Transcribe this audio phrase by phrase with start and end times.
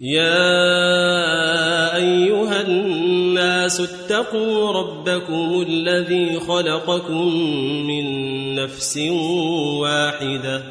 [0.00, 7.36] يا أيها الناس اتقوا ربكم الذي خلقكم
[7.86, 8.04] من
[8.54, 8.98] نفس
[9.80, 10.62] واحدة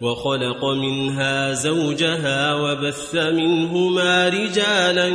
[0.00, 5.12] وخلق منها زوجها وبث منهما رجالا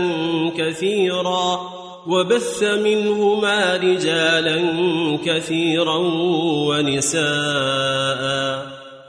[0.57, 1.59] كثيرا
[2.07, 4.61] وبث منهما رجالا
[5.25, 5.97] كثيرا
[6.67, 7.21] ونساء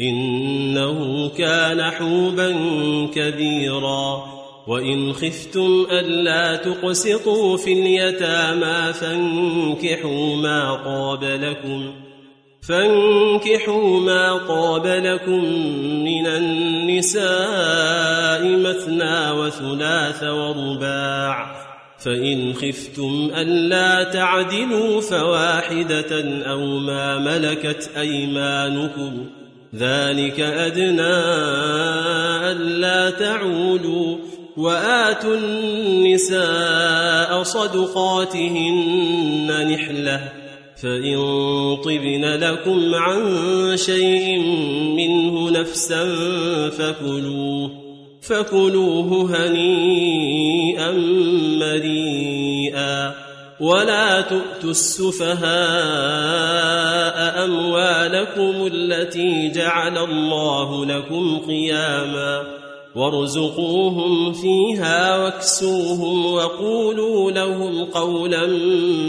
[0.00, 2.56] إنه كان حوبا
[3.14, 4.38] كبيرا.
[4.68, 11.92] وإن خفتم ألا تقسطوا في اليتامى فانكحوا ما طاب لكم
[12.68, 15.44] فانكحوا ما طاب لكم
[16.04, 17.28] من النساء
[18.44, 21.58] مثنى وثلاث ورباع.
[21.98, 29.37] فإن خفتم ألا تعدلوا فواحدة أو ما ملكت أيمانكم.
[29.74, 31.16] ذلك أدنى
[32.52, 34.16] ألا تعولوا
[34.56, 38.86] وآتوا النساء صدقاتهن
[39.72, 40.20] نحلة
[40.82, 41.16] فإن
[41.84, 43.22] طبن لكم عن
[43.76, 44.38] شيء
[44.96, 46.04] منه نفسا
[46.70, 47.70] فكلوه
[48.22, 50.92] فكلوه هنيئا
[51.58, 52.37] مريئا
[53.60, 55.48] ولا تؤتوا السفهاء
[57.44, 62.58] أموالكم التي جعل الله لكم قياما
[62.94, 68.46] وارزقوهم فيها واكسوهم وقولوا لهم قولا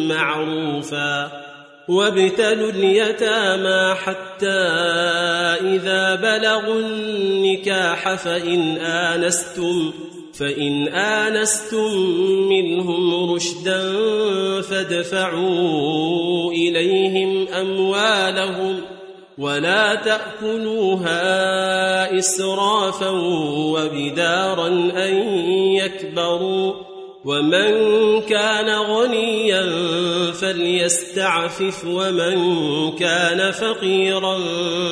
[0.07, 1.31] معروفا
[1.87, 4.59] وابتلوا اليتامى حتى
[5.61, 9.93] إذا بلغوا النكاح فإن آنستم
[10.39, 11.91] فإن آنستم
[12.49, 13.81] منهم رشدا
[14.61, 18.81] فادفعوا إليهم أموالهم
[19.37, 21.19] ولا تأكلوها
[22.19, 23.09] إسرافا
[23.49, 24.67] وبدارا
[25.07, 25.15] أن
[25.75, 26.73] يكبروا
[27.25, 27.71] ومن
[28.21, 29.63] كان غنيا
[30.31, 32.37] فليستعفف ومن
[32.91, 34.37] كان فقيرا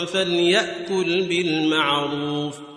[0.05, 2.76] فليأكل بالمعروف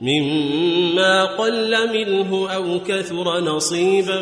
[0.00, 4.20] مما قل منه أو كثر نصيبا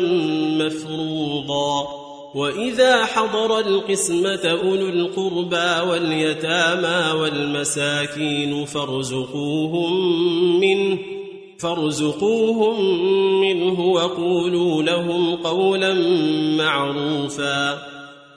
[0.59, 1.87] مفروضا.
[2.35, 9.91] وإذا حضر القسمة أولو القربى واليتامى والمساكين فارزقوهم
[10.59, 10.97] منه
[11.59, 13.01] فارزقوهم
[13.41, 15.93] منه وقولوا لهم قولا
[16.57, 17.94] معروفا.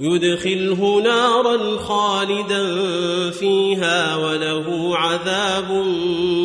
[0.00, 2.62] يدخله نارا خالدا
[3.30, 5.72] فيها وله عذاب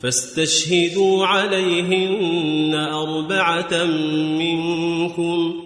[0.00, 3.84] فاستشهدوا عليهن أربعة
[4.38, 5.65] منكم.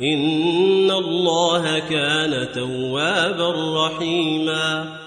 [0.00, 4.98] إن الله كان توابا رحيما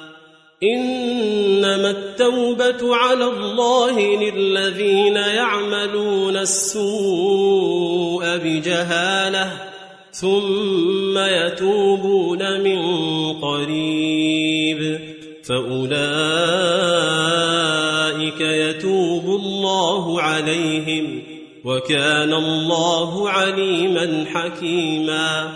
[0.63, 9.51] إنما التوبة على الله للذين يعملون السوء بجهالة
[10.11, 12.79] ثم يتوبون من
[13.33, 15.00] قريب
[15.43, 15.95] فأولئك
[18.41, 21.24] يتوب الله عليهم
[21.65, 25.50] وكان الله عليما حكيما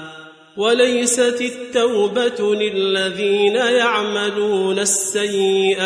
[0.57, 5.85] وليست التوبة للذين يعملون السيئات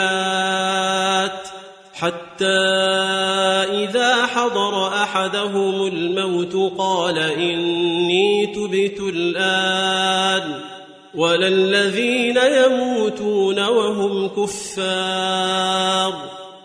[1.93, 2.45] حتى
[3.83, 10.59] إذا حضر أحدهم الموت قال إني تبت الآن
[11.15, 16.32] ولا الذين يموتون وهم كفار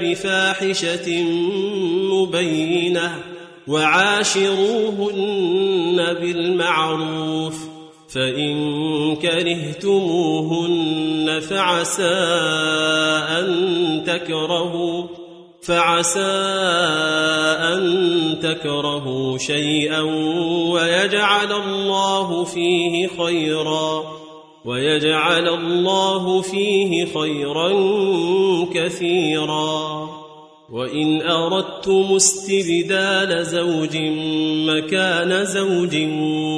[0.00, 1.22] بفاحشة
[2.12, 3.18] مبينة
[3.68, 5.16] وعاشروهن
[6.20, 7.72] بالمعروف
[8.14, 10.60] فإن كرهتموهن
[11.40, 12.14] فعسى
[13.38, 13.46] أن
[14.06, 15.06] تكرهوا
[15.62, 16.20] فعسى
[17.74, 20.00] أن تكرهوا شيئا
[20.70, 24.21] ويجعل الله فيه خيرا
[24.64, 27.72] ويجعل الله فيه خيرا
[28.74, 30.08] كثيرا.
[30.72, 33.96] وإن أردتم استبدال زوج
[34.66, 35.96] مكان زوج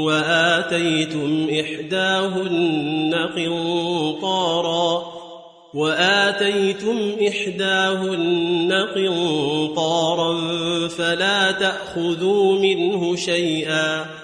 [0.07, 5.03] وآتيتم إحداهن قنطارا
[5.75, 10.39] وآتيتم إحداهن قنطارا
[10.89, 14.24] فلا تأخذوا منه شيئا.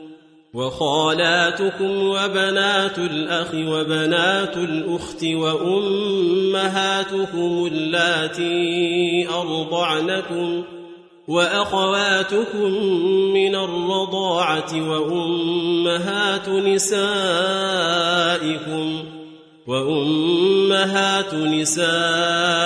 [0.53, 6.89] وخالاتكم وبنات الأخ وبنات الأخت وأمهاتكم
[7.71, 10.63] اللاتي أرضعنكم
[11.27, 12.71] وأخواتكم
[13.33, 17.03] من الرضاعة وأمهات نسائكم
[19.67, 22.65] وأمهات نسائكم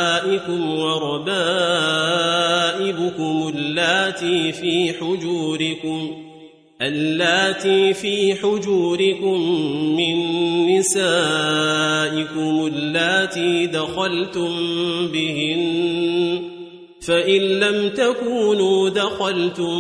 [0.79, 1.45] وربائبكم
[3.55, 6.24] اللاتي في حجوركم
[6.81, 9.41] اللاتي في حجوركم
[9.95, 10.15] من
[10.77, 14.51] نسائكم اللاتي دخلتم
[15.13, 16.41] بهن
[17.01, 19.75] فإن لم تكونوا دخلتم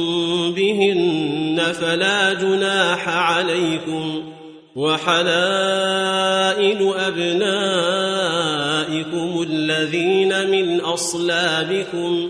[0.51, 4.23] بهن فلا جناح عليكم.
[4.75, 6.13] وحلائل
[6.97, 7.85] أبنائكم
[9.49, 12.29] الذين من أصلابكم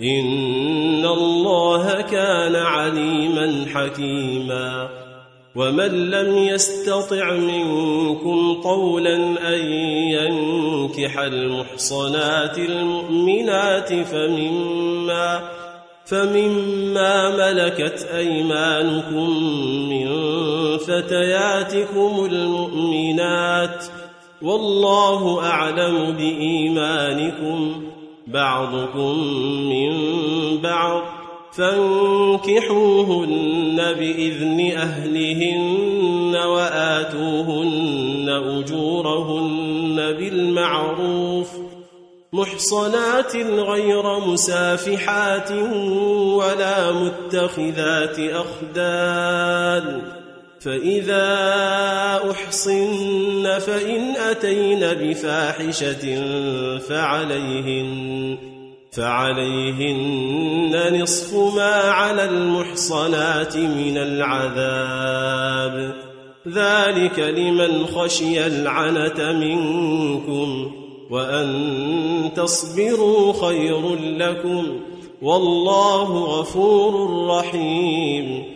[0.00, 4.88] إن الله كان عليما حكيما.
[5.56, 9.16] ومن لم يستطع منكم طولا
[9.54, 9.60] أن
[10.12, 15.48] ينكح المحصنات المؤمنات فمما
[16.06, 19.30] فمما ملكت أيمانكم
[19.88, 20.08] من
[20.78, 23.84] فتياتكم المؤمنات.
[24.42, 27.82] والله أعلم بإيمانكم.
[28.26, 29.18] بعضكم
[29.68, 29.92] من
[30.60, 31.02] بعض
[31.52, 32.96] فانكحوهن
[33.76, 41.50] بإذن أهلهن وآتوهن أجورهن بالمعروف
[42.32, 45.52] محصنات غير مسافحات
[46.32, 50.02] ولا متخذات أخدان
[50.60, 51.26] فإذا
[52.30, 56.22] أحصن فإن أتين بفاحشة
[56.78, 58.38] فعليهن
[58.92, 60.22] فعليهن
[61.02, 65.94] نصف ما على المحصنات من العذاب.
[66.48, 70.72] ذلك لمن خشي العنة منكم
[71.10, 74.80] وأن تصبروا خير لكم
[75.22, 78.55] والله غفور رحيم.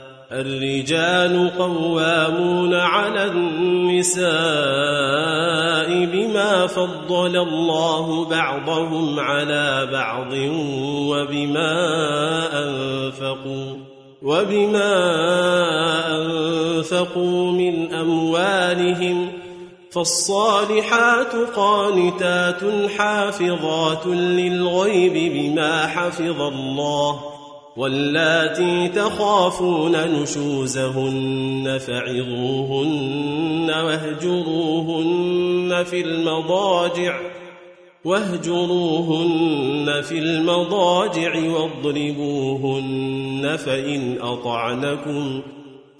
[0.31, 4.31] الرجال قوامون على النساء
[6.05, 10.33] بما فضل الله بعضهم على بعض
[11.11, 11.73] وبما
[12.63, 13.75] أنفقوا
[14.21, 14.93] وبما
[16.17, 19.27] أنفقوا من أموالهم
[19.91, 27.30] فالصالحات قانتات حافظات للغيب بما حفظ الله
[27.81, 35.33] واللاتي تخافون نشوزهن فعظوهن واهجروهن
[35.83, 37.19] في المضاجع
[38.05, 42.77] واهجروهن في المضاجع واضربوهن
[43.65, 45.41] فإن أطعنكم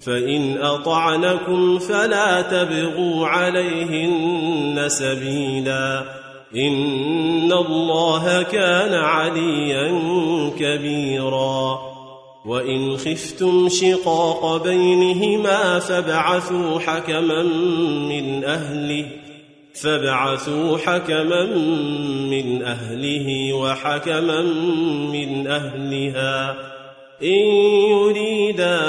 [0.00, 6.21] فإن أطعنكم فلا تبغوا عليهن سبيلا
[6.56, 10.00] إن الله كان عليا
[10.58, 11.78] كبيرا
[12.46, 17.42] وإن خفتم شقاق بينهما فابعثوا حكما
[18.08, 19.06] من أهله
[19.74, 21.44] فابعثوا حكما
[22.30, 24.42] من اهله وحكما
[25.12, 26.50] من اهلها
[27.22, 27.46] ان
[27.90, 28.82] يريدا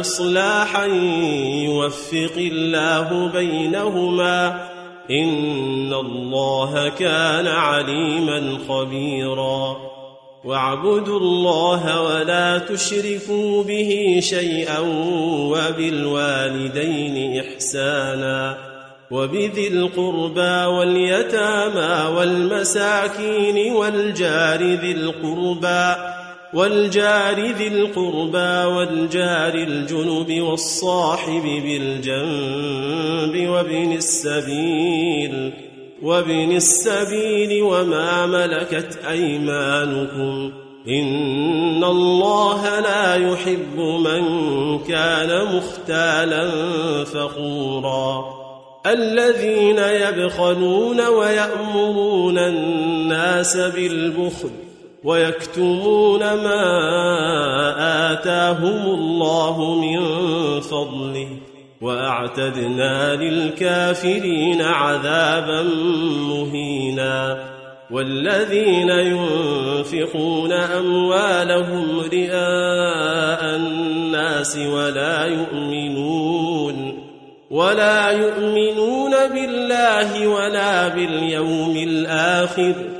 [0.00, 0.86] اصلاحا
[1.64, 4.68] يوفق الله بينهما
[5.10, 9.76] إن الله كان عليما خبيرا.
[10.44, 14.78] واعبدوا الله ولا تشركوا به شيئا
[15.50, 18.70] وبالوالدين إحسانا.
[19.10, 26.19] وبذي القربى واليتامى والمساكين والجار ذي القربى
[26.54, 35.52] والجار ذي القربى والجار الجنب والصاحب بالجنب وابن السبيل
[36.02, 40.52] وابن السبيل وما ملكت أيمانكم.
[40.88, 44.22] إن الله لا يحب من
[44.78, 46.50] كان مختالا
[47.04, 48.40] فخورا.
[48.86, 54.50] الذين يبخلون ويأمرون الناس بالبخل
[55.04, 56.62] ويكتمون ما
[58.12, 60.00] آتاهم الله من
[60.60, 61.28] فضله
[61.80, 65.62] وأعتدنا للكافرين عذابا
[66.28, 67.50] مهينا
[67.90, 77.00] والذين ينفقون أموالهم رئاء الناس ولا يؤمنون
[77.50, 82.99] ولا يؤمنون بالله ولا باليوم الآخر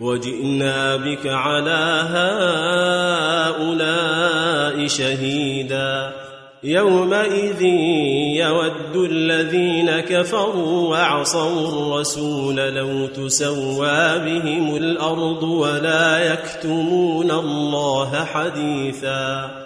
[0.00, 2.02] وجئنا بك على
[3.56, 6.12] هؤلاء شهيدا.
[6.64, 7.62] يومئذ
[8.42, 19.65] يود الذين كفروا وعصوا الرسول لو تسوى بهم الأرض ولا يكتمون الله حديثا.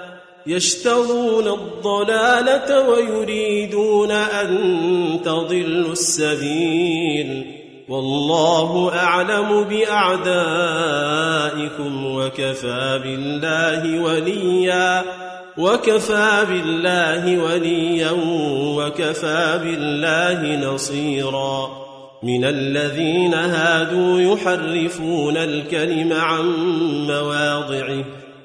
[0.47, 4.49] يشترون الضلالة ويريدون أن
[5.25, 7.45] تضلوا السبيل.
[7.89, 10.31] والله أعلم بأعدائكم
[12.15, 15.03] وكفى بالله وليا
[15.57, 18.11] وكفى بالله وليا
[18.77, 21.81] وكفى بالله نصيرا.
[22.23, 26.45] من الذين هادوا يحرفون الكلم عن
[27.07, 28.03] مواضعه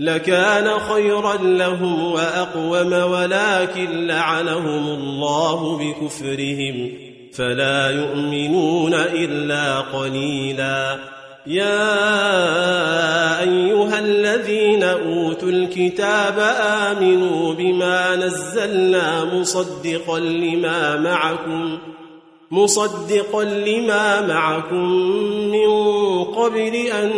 [0.00, 6.92] لكان خيرا لهم وأقوم ولكن لعنهم الله بكفرهم
[7.34, 10.98] فلا يؤمنون إلا قليلاً.
[11.46, 11.90] يا
[13.40, 21.78] أيها الذين أوتوا الكتاب آمنوا بما نزلنا مصدقا لما معكم
[22.52, 24.90] مصدقا لما معكم
[25.50, 25.70] من
[26.24, 27.10] قبل أن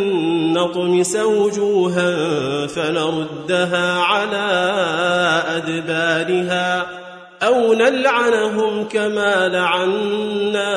[0.52, 2.16] نطمس وجوها
[2.66, 4.46] فنردها على
[5.48, 6.86] أدبارها
[7.42, 10.68] أو نلعنهم كما لعنا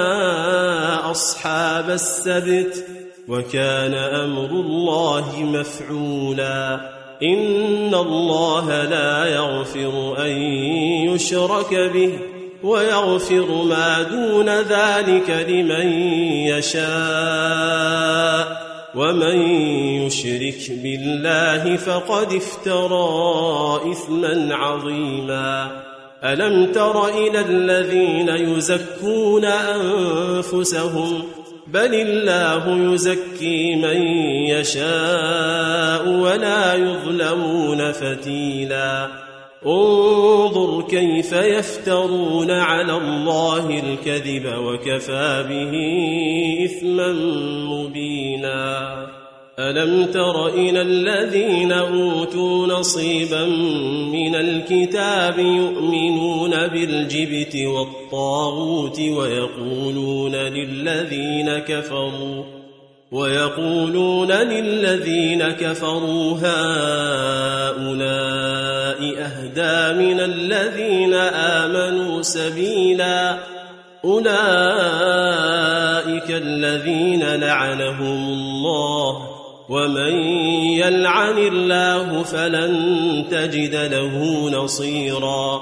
[1.11, 2.85] أصحاب السبت
[3.27, 6.75] وكان أمر الله مفعولا
[7.23, 10.31] إن الله لا يغفر أن
[11.07, 12.34] يشرك به
[12.65, 15.87] ويغفر ما دون ذلك لمن
[16.47, 17.95] يشاء.
[18.95, 19.39] ومن
[20.05, 25.83] يشرك بالله فقد افترى إثما عظيما.
[26.23, 31.23] ألم تر إلى الذين يزكون أنفسهم؟
[31.67, 34.01] بل الله يزكي من
[34.47, 39.24] يشاء ولا يظلمون فتيلا.
[39.67, 45.73] انظر كيف يفترون على الله الكذب وكفى به
[46.65, 47.13] إثما
[47.65, 48.95] مبينا.
[49.59, 53.45] ألم تر إلى الذين أوتوا نصيبا
[54.11, 62.64] من الكتاب يؤمنون بالجبت والطاغوت ويقولون للذين كفروا
[63.11, 67.85] ويقولون للذين كفروا هؤلاء
[69.17, 73.37] أهدى من الذين آمنوا سبيلا
[74.05, 74.25] أولئك
[76.29, 79.35] الذين لعنهم الله
[79.69, 80.13] ومن
[80.77, 85.61] يلعن الله فلن تجد له نصيرا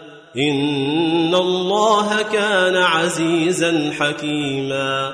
[0.37, 5.11] إن الله كان عزيزا حكيما.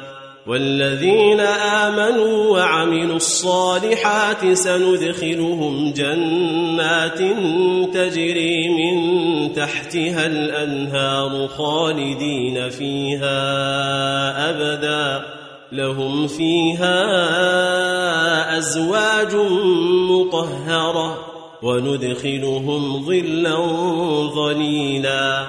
[0.47, 7.19] والذين آمنوا وعملوا الصالحات سندخلهم جنات
[7.93, 8.97] تجري من
[9.53, 13.39] تحتها الأنهار خالدين فيها
[14.49, 15.25] ابدا.
[15.71, 16.97] لهم فيها
[18.57, 19.35] أزواج
[20.09, 21.36] مطهرة.
[21.67, 23.55] وندخلهم ظلا
[24.35, 25.45] ظليلا.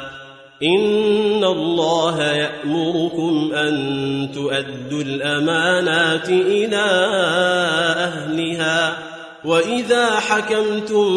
[0.63, 6.87] إن الله يأمركم أن تؤدوا الأمانات إلى
[7.99, 8.99] أهلها.
[9.45, 11.09] وإذا حكمتم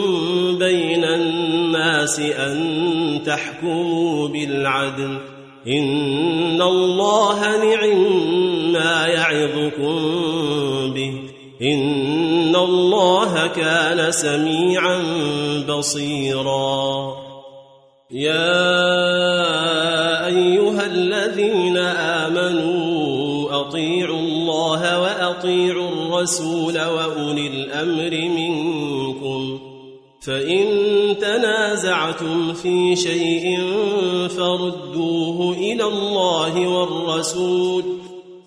[0.60, 5.18] بين الناس أن تحكموا بالعدل.
[5.68, 8.24] إن الله نعم
[8.74, 10.00] ما يعظكم
[10.94, 11.31] به.
[11.62, 15.02] ان الله كان سميعا
[15.69, 17.15] بصيرا.
[18.12, 18.52] يا
[20.26, 29.60] ايها الذين امنوا اطيعوا الله واطيعوا الرسول واولي الامر منكم
[30.21, 30.67] فان
[31.21, 33.60] تنازعتم في شيء
[34.30, 38.01] فردوه إلى الله والرسول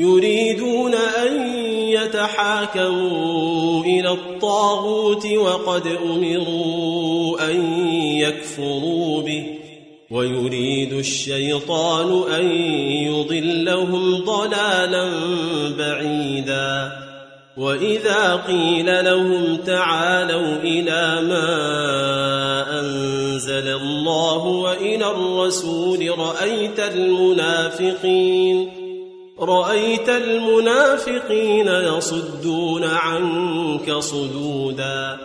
[0.00, 1.56] يريدون أن
[1.88, 7.82] يتحاكموا إلى الطاغوت وقد أمروا أن
[8.18, 9.46] يكفروا به
[10.10, 12.46] ويريد الشيطان أن
[13.06, 15.10] يضلهم ضلالا
[15.78, 16.92] بعيدا.
[17.56, 21.50] وإذا قيل لهم تعالوا إلى ما
[22.80, 28.79] أنزل الله وإلى الرسول رأيت المنافقين
[29.40, 35.18] رأيت المنافقين يصدون عنك صدودا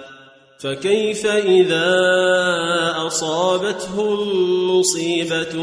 [0.59, 1.93] فكيف إذا
[3.07, 4.19] أصابتهم
[4.79, 5.55] مصيبة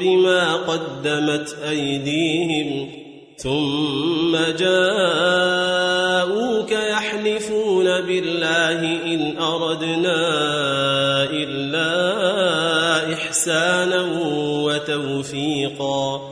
[0.00, 2.88] بما قدمت أيديهم؟
[3.36, 5.92] ثم جاءوك
[6.72, 10.20] يحلفون بالله إن أردنا
[11.30, 11.92] إلا
[13.12, 14.02] إحسانا
[14.64, 16.31] وتوفيقا.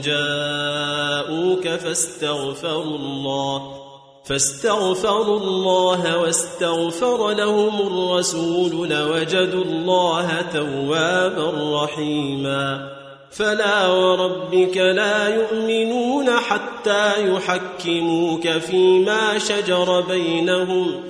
[0.00, 3.80] جاءوك فاستغفروا الله
[4.24, 12.90] فاستغفروا الله واستغفر لهم الرسول لوجدوا الله توابا رحيما.
[13.30, 21.09] فلا وربك لا يؤمنون حتى يحكموك فيما شجر بينهم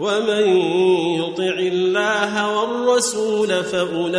[0.00, 0.46] ومن
[1.20, 4.16] يطع الله والرسول فأولئك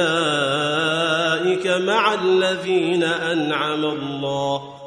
[1.68, 4.82] مع الذين أنعم الله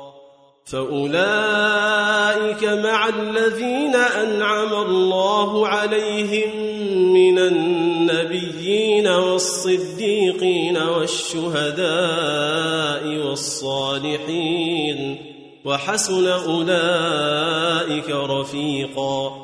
[0.64, 6.56] فأولئك مع الذين أنعم الله عليهم
[7.12, 11.86] من النبيين والصديقين والشهداء
[13.26, 15.16] والصالحين
[15.64, 19.43] وحسن أولئك رفيقا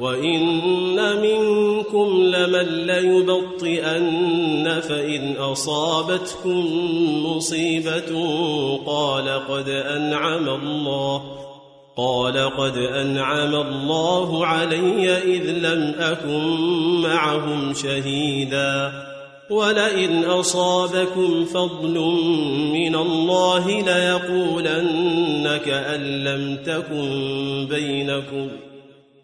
[0.00, 6.66] وإن منكم لمن ليبطئن فإن أصابتكم
[7.26, 8.28] مصيبة
[8.86, 11.22] قال قد أنعم الله
[11.96, 16.56] قال قد أنعم الله علي إذ لم أكن
[17.02, 18.92] معهم شهيدا
[19.50, 21.98] ولئن أصابكم فضل
[22.72, 28.48] من الله ليقولن كأن لم تكن بينكم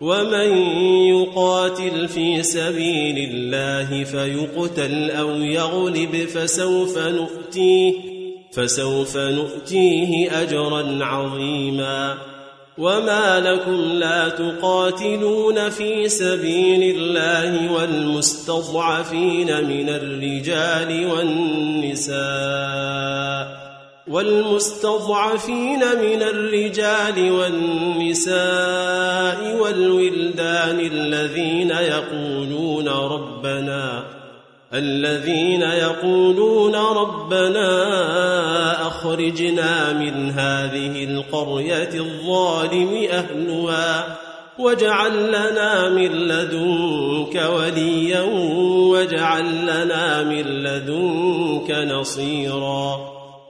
[0.00, 0.56] ومن
[1.08, 7.92] يقاتل في سبيل الله فيقتل أو يغلب فسوف نؤتيه
[8.52, 12.18] فسوف نؤتيه أجرا عظيما.
[12.78, 22.16] وما لكم لا تقاتلون في سبيل الله والمستضعفين من الرجال والنساء.
[24.08, 28.36] والمستضعفين من الرجال والنساء
[29.60, 34.04] والولدان الذين يقولون ربنا
[34.74, 37.66] الذين يقولون ربنا
[38.86, 44.16] أخرجنا من هذه القرية الظالم أهلها
[44.58, 48.20] واجعل لنا من لدنك وليا
[48.90, 53.15] واجعل لنا من لدنك نصيراً.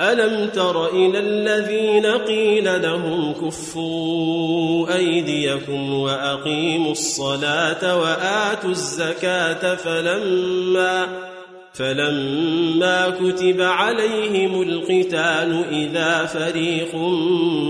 [0.00, 11.06] ألم تر إلى الذين قيل لهم كفوا أيديكم وأقيموا الصلاة وآتوا الزكاة فلما
[11.72, 16.94] فلما كتب عليهم القتال إذا فريق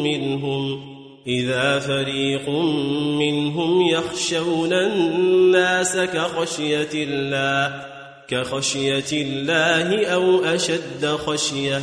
[0.04, 0.92] منهم
[1.26, 2.48] إذا فريق
[3.18, 7.84] منهم يخشون الناس كخشية الله
[8.28, 11.82] كخشية الله أو أشد خشية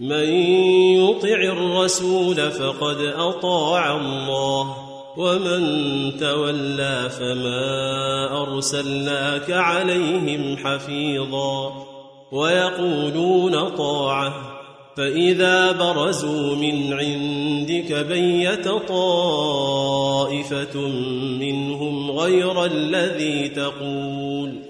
[0.00, 0.28] من
[0.96, 4.76] يطع الرسول فقد أطاع الله
[5.16, 5.62] ومن
[6.16, 11.86] تولى فما أرسلناك عليهم حفيظا
[12.32, 14.34] ويقولون طاعة
[14.96, 20.78] فإذا برزوا من عندك بيت طائفة
[21.40, 24.69] منهم غير الذي تقول.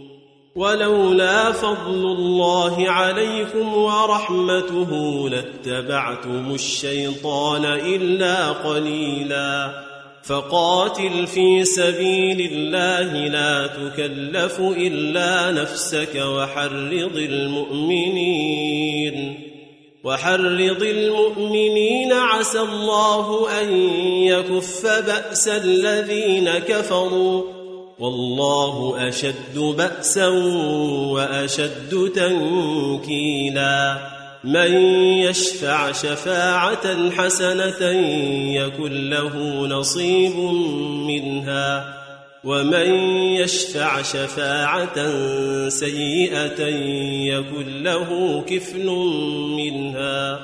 [0.55, 9.71] ولولا فضل الله عليكم ورحمته لاتبعتم الشيطان إلا قليلا.
[10.23, 18.67] فقاتل في سبيل الله لا تكلف إلا نفسك وحرض المؤمنين.
[20.03, 23.73] وحرض المؤمنين عسى الله أن
[24.23, 27.60] يكف بأس الذين كفروا
[28.01, 30.27] والله أشد بأسا
[31.07, 33.97] وأشد تنكيلا.
[34.43, 34.73] من
[35.17, 37.89] يشفع شفاعة حسنة
[38.55, 39.37] يكن له
[39.67, 40.35] نصيب
[41.07, 42.01] منها.
[42.43, 42.89] ومن
[43.35, 45.19] يشفع شفاعة
[45.69, 46.65] سيئة
[47.25, 48.85] يكن له كفل
[49.57, 50.39] منها.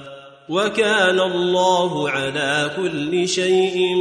[0.49, 3.95] وكان الله على كل شيء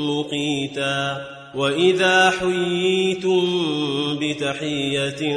[0.00, 1.37] مقيتا.
[1.54, 3.42] واذا حييتم
[4.20, 5.36] بتحيه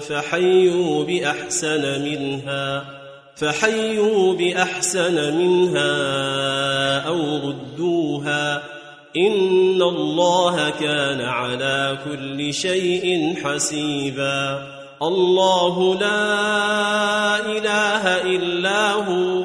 [0.00, 2.84] فحيوا باحسن منها
[3.36, 5.92] فحيوا باحسن منها
[7.08, 8.62] أو ردوها
[9.16, 14.66] ان الله كان على كل شيء حسيبا.
[15.02, 19.44] الله لا اله الا هو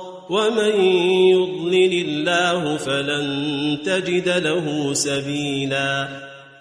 [0.31, 0.83] ومن
[1.29, 6.07] يضلل الله فلن تجد له سبيلا.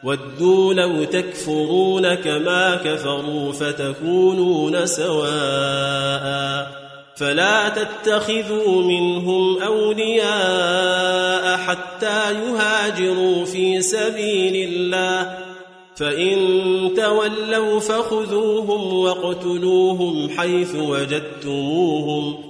[0.05, 6.71] ودوا لو تكفرون كما كفروا فتكونون سواء.
[7.17, 15.39] فلا تتخذوا منهم أولياء حتى يهاجروا في سبيل الله.
[15.97, 16.39] فإن
[16.97, 22.50] تولوا فخذوهم واقتلوهم حيث وجدتموهم.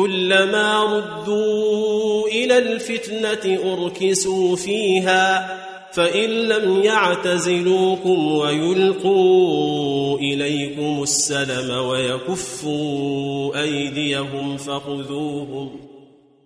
[0.00, 5.56] كلما ردوا إلى الفتنة أركسوا فيها
[5.92, 15.70] فإن لم يعتزلوكم ويلقوا إليكم السلم ويكفوا أيديهم فخذوهم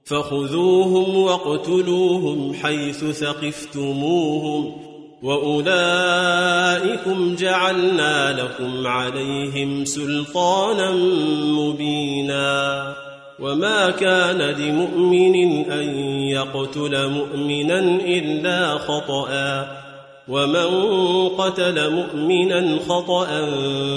[0.05, 4.77] فخذوهم واقتلوهم حيث ثقفتموهم
[5.23, 6.55] وأولئكم
[7.37, 10.91] جعلنا لكم عليهم سلطانا
[11.45, 13.04] مبينا.
[13.39, 15.89] وما كان لمؤمن أن
[16.29, 19.29] يقتل مؤمنا إلا خطأ
[20.29, 20.69] ومن
[21.29, 23.27] قتل مؤمنا خطأ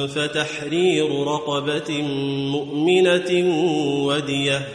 [0.07, 2.01] فتحرير رقبة
[2.51, 3.55] مؤمنة
[4.05, 4.67] ودية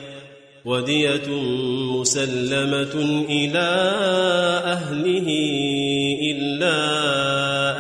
[0.65, 1.29] ودية
[2.01, 3.69] مسلمة إلى
[4.65, 5.29] أهله
[6.31, 6.77] إلا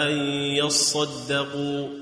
[0.09, 2.02] أن يصدقوا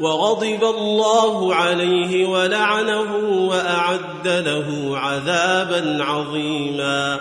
[0.00, 3.16] وغضب الله عليه ولعنه
[3.48, 7.20] وأعد له عذابا عظيما.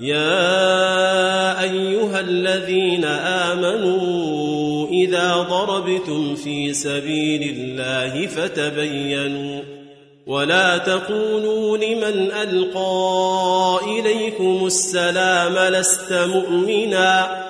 [0.00, 9.60] يا أيها الذين آمنوا إذا ضربتم في سبيل الله فتبينوا
[10.26, 17.49] ولا تقولوا لمن ألقى إليكم السلام لست مؤمنا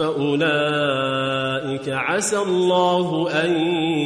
[0.00, 3.52] فأولئك عسى الله أن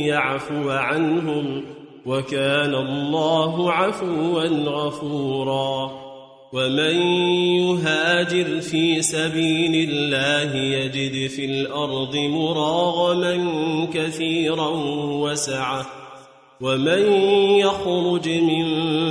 [0.02, 1.64] يعفو عنهم
[2.06, 5.90] وكان الله عفوا غفورا.
[6.52, 6.96] ومن
[7.60, 13.36] يهاجر في سبيل الله يجد في الأرض مراغما
[13.94, 14.68] كثيرا
[15.06, 15.86] وسعه.
[16.60, 17.12] ومن
[17.58, 18.66] يخرج من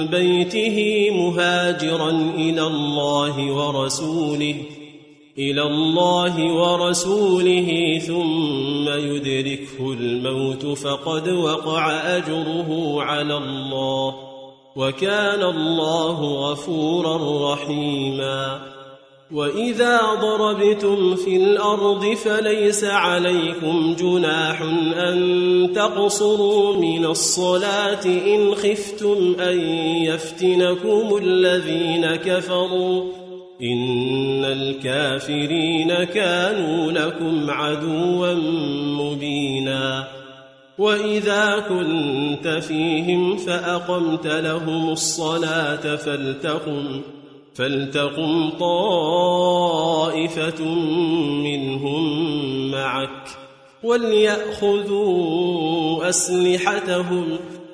[0.08, 4.56] بيته مهاجرا إلى الله ورسوله
[5.38, 14.16] إلى الله ورسوله ثم يدركه الموت فقد وقع أجره على الله
[14.76, 18.62] وكان الله غفورا رحيما.
[19.32, 24.62] وإذا ضربتم في الأرض فليس عليكم جناح
[24.96, 29.60] أن تقصروا من الصلاة إن خفتم أن
[30.06, 33.23] يفتنكم الذين كفروا.
[33.64, 38.34] إن الكافرين كانوا لكم عدوا
[39.02, 40.08] مبينا.
[40.78, 47.02] وإذا كنت فيهم فأقمت لهم الصلاة فلتقم
[47.56, 49.46] فلتقم طائفة
[51.44, 52.32] منهم
[52.72, 53.30] معك
[54.74, 55.30] وليأخذوا
[56.10, 57.38] أسلحتهم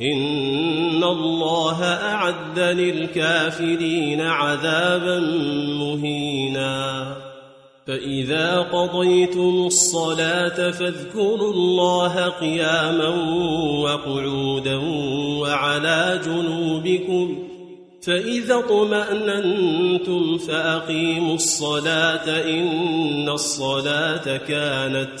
[0.00, 5.20] إن الله أعد للكافرين عذابا
[5.80, 7.16] مهينا.
[7.86, 13.08] فإذا قضيتم الصلاة فاذكروا الله قياما
[13.84, 14.76] وقعودا
[15.40, 17.48] وعلى جنوبكم
[18.02, 25.20] فإذا اطمأننتم فأقيموا الصلاة إن الصلاة كانت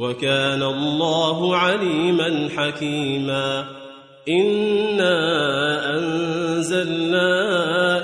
[0.00, 3.64] وكان الله عليما حكيما.
[4.28, 5.18] إنا
[5.98, 7.30] أنزلنا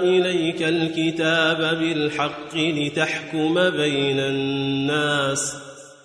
[0.01, 5.57] إليك الكتاب بالحق لتحكم بين الناس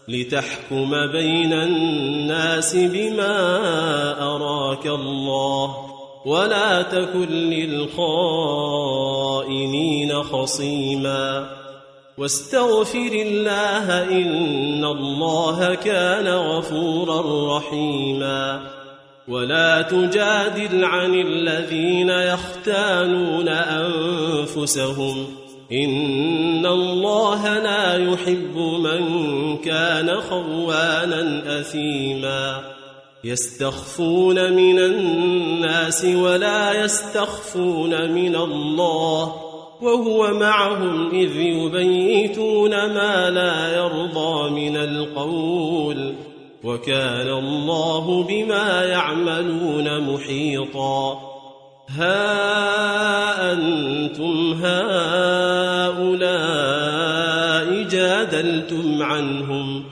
[0.07, 3.35] لتحكم بين الناس بما
[4.35, 5.75] أراك الله
[6.25, 8.63] ولا تكن للخائنين
[10.23, 11.60] خصيما.
[12.21, 18.61] واستغفر الله إن الله كان غفورا رحيما.
[19.27, 25.25] ولا تجادل عن الذين يختانون أنفسهم.
[25.71, 32.61] إن الله لا يحب من كان خوانا أثيما.
[33.23, 39.50] يستخفون من الناس ولا يستخفون من الله.
[39.81, 46.13] وهو معهم إذ يبيتون ما لا يرضى من القول
[46.63, 51.21] وكان الله بما يعملون محيطا
[51.89, 56.21] ها أنتم هؤلاء
[57.83, 59.83] جادلتم عنهم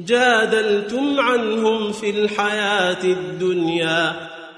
[0.00, 4.33] جادلتم عنهم في الحياة الدنيا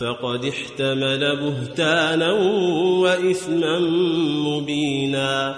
[0.00, 2.32] فقد احتمل بهتانا
[3.02, 3.78] وإثما
[4.48, 5.54] مبينا.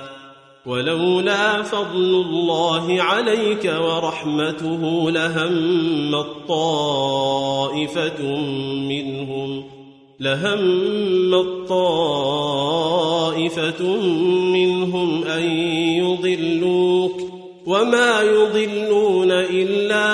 [0.67, 8.23] ولولا فضل الله عليك ورحمته لهم الطائفة
[8.89, 9.65] منهم
[10.21, 12.63] لهم الطائفة
[14.53, 15.43] منهم أن
[16.01, 17.21] يضلوك.
[17.67, 20.07] وما يضلون إلا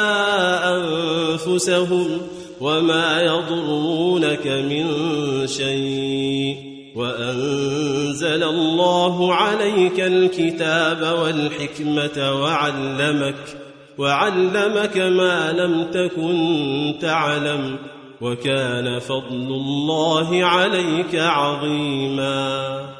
[0.77, 2.21] أنفسهم.
[2.61, 4.87] وما يضرونك من
[5.47, 6.57] شيء
[6.97, 13.59] وأنزل الله عليك الكتاب والحكمة وعلمك
[13.99, 17.79] وعلمك ما لم تكن تعلم
[18.21, 23.00] وكان فضل الله عليك عظيما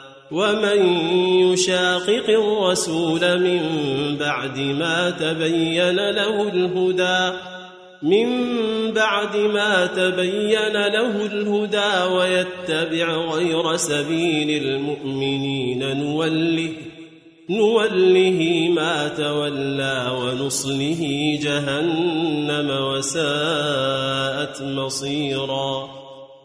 [0.31, 0.85] ومن
[1.51, 3.61] يشاقق الرسول من
[4.19, 7.37] بعد ما تبين له الهدى
[8.03, 8.27] من
[8.91, 16.69] بعد ما تبين له الهدى ويتبع غير سبيل المؤمنين نوله
[17.49, 26.00] نوله ما تولى ونصله جهنم وساءت مصيرا.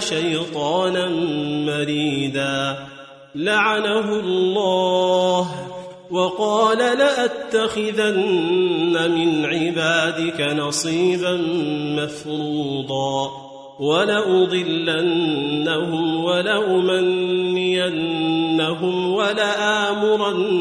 [0.00, 1.08] شيطانا
[1.66, 2.76] مريدا.
[3.34, 5.48] لعنه الله
[6.10, 8.16] وقال لأتخذن
[9.10, 11.36] من عبادك نصيبا
[11.98, 13.30] مفروضا.
[13.80, 15.04] ولأضلنهم
[16.24, 17.54] ولأمنينهم
[19.14, 20.52] ولآمرنهم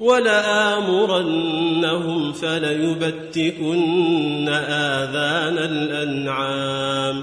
[0.00, 7.22] ولآمرنهم فليبتكن آذان الأنعام.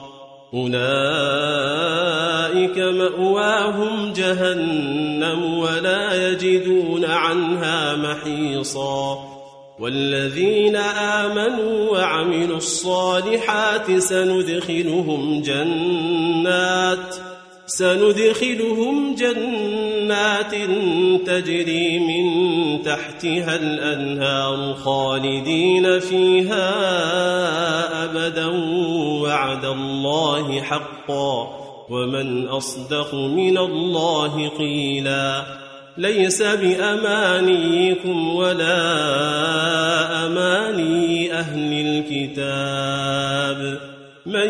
[0.53, 0.77] أولئك
[2.77, 9.31] مأواهم جهنم ولا يجدون عنها محيصا.
[9.79, 17.15] والذين آمنوا وعملوا الصالحات سندخلهم جنات
[17.77, 20.55] سندخلهم جنات
[21.25, 22.25] تجري من
[22.83, 26.69] تحتها الأنهار خالدين فيها
[28.03, 28.47] أبدا
[29.21, 31.57] وعد الله حقا
[31.89, 35.43] ومن أصدق من الله قيلا
[35.97, 38.81] ليس بأمانيكم ولا
[40.25, 43.79] أماني أهل الكتاب
[44.25, 44.49] من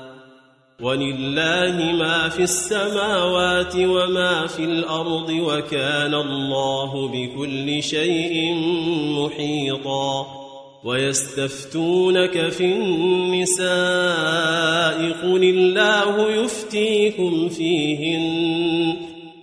[0.81, 8.55] ولله ما في السماوات وما في الأرض وكان الله بكل شيء
[9.17, 10.41] محيطا
[10.83, 13.71] ويستفتونك في النساء
[15.23, 18.95] قل الله يفتيكم فيهن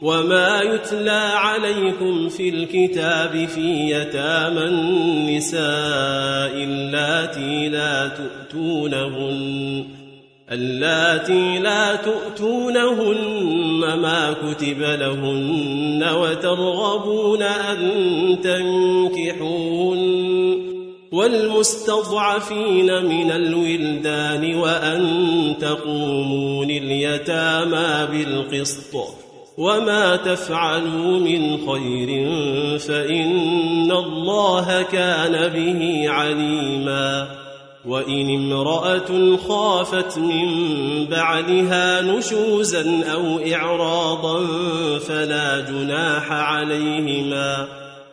[0.02, 9.84] وما يتلى عليكم في الكتاب في يتامى النساء اللاتي لا تؤتونهن
[10.52, 17.78] اللاتي لا تؤتونهن ما كتب لهن وترغبون أن
[18.42, 19.98] تنكحون
[21.12, 28.96] والمستضعفين من الولدان وأن تقوموا لليتامى بالقسط
[29.58, 32.28] وما تفعلوا من خير
[32.78, 37.37] فإن الله كان به عليماً
[37.84, 40.48] وإن امرأة خافت من
[41.04, 44.46] بعلها نشوزا أو إعراضا
[44.98, 47.68] فلا جناح عليهما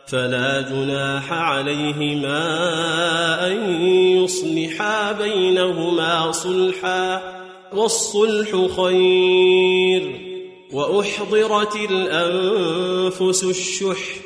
[0.06, 2.36] فلا جناح عليهما
[3.46, 7.22] أن يصلحا بينهما صلحا
[7.72, 10.20] والصلح خير
[10.72, 14.25] وأحضرت الأنفس الشح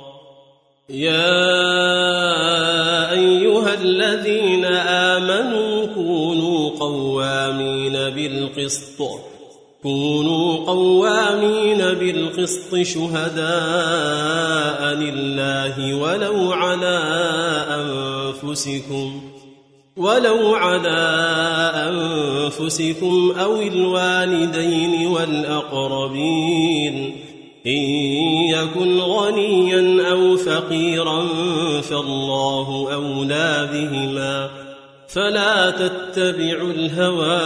[0.91, 1.51] يا
[3.11, 9.01] أيها الذين آمنوا كونوا قوامين بالقسط.
[9.83, 16.99] كونوا قوامين بالقسط شهداء لله ولو على
[17.69, 19.21] أنفسكم.
[19.97, 21.01] ولو على
[21.89, 27.15] أنفسكم أو الوالدين والأقربين.
[27.67, 27.81] إن
[28.49, 29.90] يكن غنيا أو
[30.71, 31.21] فقيرا
[31.81, 34.49] فالله أولى بهما
[35.07, 37.37] فلا تتبعوا الهوى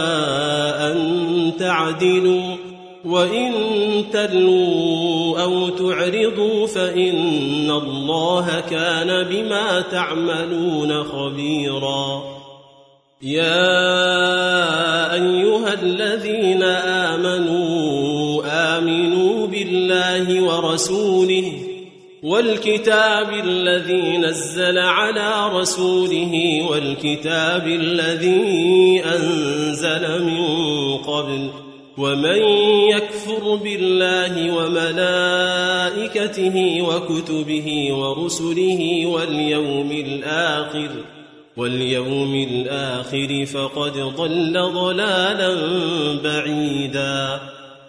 [0.92, 2.56] أن تعدلوا
[3.04, 3.52] وإن
[4.12, 12.22] تلوا أو تعرضوا فإن الله كان بما تعملون خبيرا
[13.22, 13.92] يا
[15.14, 16.62] أيها الذين
[17.12, 21.65] آمنوا آمنوا بالله ورسوله
[22.26, 30.44] والكتاب الذي نزل على رسوله والكتاب الذي أنزل من
[30.96, 31.50] قبل
[31.98, 32.42] ومن
[32.90, 35.76] يكفر بالله وملائكته
[36.82, 40.90] وكتبه ورسله واليوم الآخر
[41.56, 45.54] واليوم الآخر فقد ضل ضلالا
[46.24, 47.40] بعيدا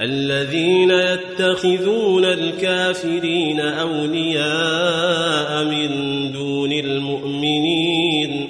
[0.00, 5.88] الذين يتخذون الكافرين أولياء من
[6.32, 8.48] دون المؤمنين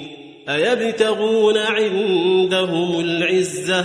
[0.48, 3.84] أيبتغون عندهم العزة؟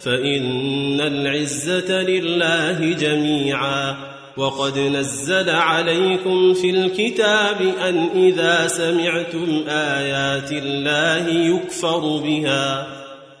[0.00, 3.96] فإن العزة لله جميعا.
[4.36, 12.86] وقد نزل عليكم في الكتاب أن إذا سمعتم آيات الله يكفر بها.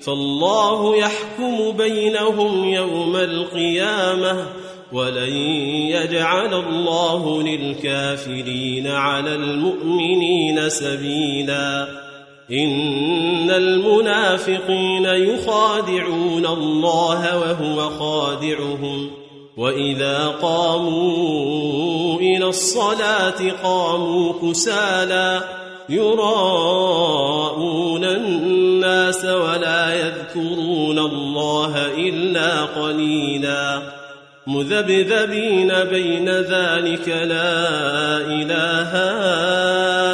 [0.00, 4.46] فالله يحكم بينهم يوم القيامة
[4.92, 5.32] ولن
[5.90, 11.88] يجعل الله للكافرين على المؤمنين سبيلا.
[12.52, 19.10] إن المنافقين يخادعون الله وهو خادعهم.
[19.56, 27.68] وإذا قاموا إلى الصلاة قاموا كسالى يراءون
[28.04, 33.82] الناس ولا يذكرون الله إلا قليلا
[34.46, 38.90] مذبذبين بين ذلك لا إله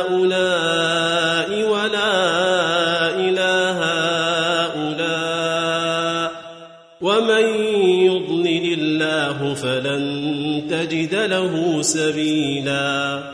[0.01, 2.15] هؤلاء ولا
[3.11, 3.79] إله
[4.65, 6.31] هؤلاء
[7.01, 7.47] ومن
[8.05, 10.03] يضلل الله فلن
[10.71, 13.34] تجد له سبيلا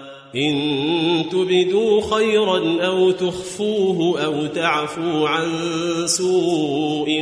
[0.35, 5.47] إن تبدوا خيرا أو تخفوه أو تعفوا عن
[6.05, 7.21] سوء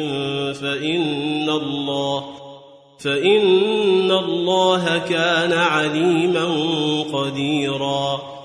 [0.62, 2.26] فإن الله
[3.00, 6.46] فإن الله كان عليما
[7.14, 8.40] قديرا.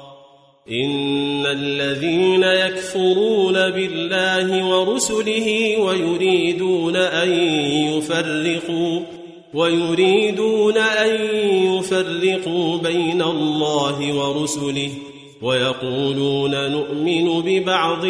[0.70, 7.30] إن الذين يكفرون بالله ورسله ويريدون أن
[7.96, 9.00] يفرقوا
[9.54, 11.14] ويريدون أن
[11.66, 14.90] يفرقوا بين الله ورسله
[15.42, 18.04] ويقولون نؤمن ببعض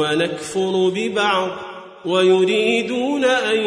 [0.00, 1.48] ونكفر ببعض
[2.04, 3.58] ويريدون أن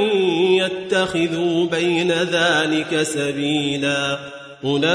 [0.51, 4.20] يتخذوا بين ذلك سبيلا
[4.66, 4.89] أولئك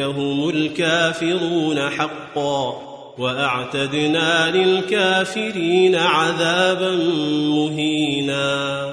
[0.00, 2.82] هم الكافرون حقا
[3.18, 6.90] وأعتدنا للكافرين عذابا
[7.48, 8.92] مهينا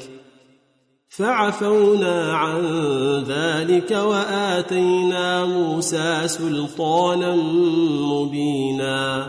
[1.21, 2.63] فعفونا عن
[3.27, 7.35] ذلك وآتينا موسى سلطانا
[7.91, 9.27] مبينا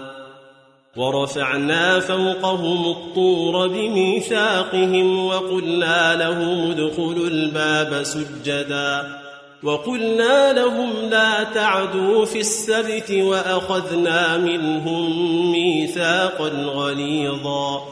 [0.96, 9.18] ورفعنا فوقهم الطور بميثاقهم وقلنا لهم ادخلوا الباب سجدا
[9.62, 17.91] وقلنا لهم لا تعدوا في السبت وأخذنا منهم ميثاقا غليظا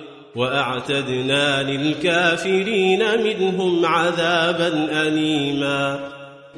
[0.35, 5.99] وأعتدنا للكافرين منهم عذابا اليما.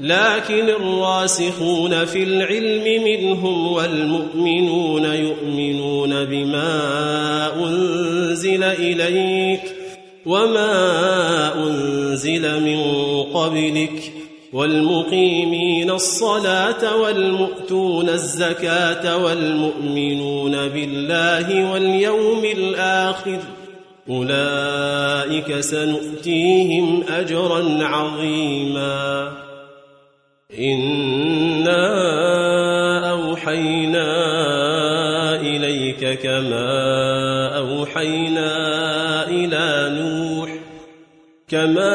[0.02, 6.84] لكن الراسخون في العلم منهم والمؤمنون يؤمنون بما
[7.66, 9.62] أنزل إليك
[10.26, 12.84] وما أنزل من
[13.24, 14.14] قبلك.
[14.54, 23.40] والمقيمين الصلاة والمؤتون الزكاة والمؤمنون بالله واليوم الآخر
[24.10, 29.32] أولئك سنؤتيهم أجرا عظيما.
[30.60, 31.84] إنا
[33.12, 34.10] أوحينا
[35.42, 38.54] إليك كما أوحينا
[39.28, 40.50] إلى نوح
[41.50, 41.94] كما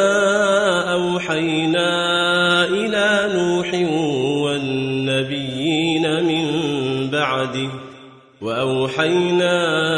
[0.92, 1.88] أوحينا
[2.64, 3.74] إلى نوح
[4.44, 6.46] والنبيين من
[7.10, 7.70] بعده
[8.40, 9.97] وأوحينا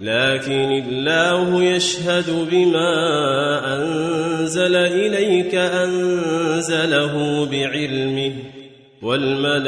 [0.00, 2.94] لكن الله يشهد بما
[3.76, 8.32] أنزل إليك أنزله بعلمه
[9.02, 9.58] والملائكة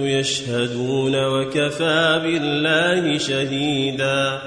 [0.00, 4.38] يشهدون وكفى بالله شهيدا.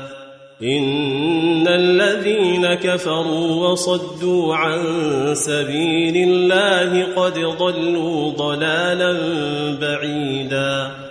[0.63, 4.81] إن الذين كفروا وصدوا عن
[5.33, 9.17] سبيل الله قد ضلوا ضلالا
[9.81, 11.10] بعيدا.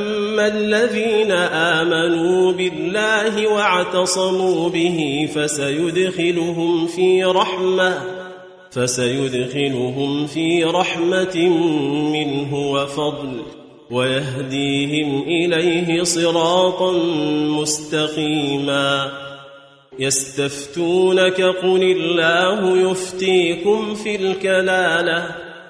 [0.47, 8.01] الذين امنوا بالله واعتصموا به فسيدخلهم في رحمه
[8.71, 11.37] فسيدخلهم في رحمه
[12.13, 13.41] منه وفضل
[13.91, 16.91] ويهديهم اليه صراطا
[17.61, 19.11] مستقيما
[19.99, 25.50] يستفتونك قل الله يفتيكم في الكلاله